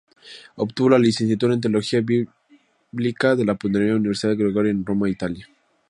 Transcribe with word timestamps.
Obtuvo 0.55 0.89
la 0.89 0.97
Licenciatura 0.97 1.53
en 1.53 1.61
Teología 1.61 2.01
Bíblica, 2.01 3.33
en 3.33 3.45
la 3.45 3.53
Pontificia 3.53 3.95
Universidad 3.95 4.35
Gregoriana 4.35 4.79
en 4.79 4.83
Roma, 4.87 5.07
Italia. 5.09 5.47